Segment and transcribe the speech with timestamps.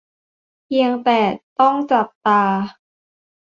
[0.65, 1.19] เพียงแต่
[1.59, 2.41] ต้องจับตา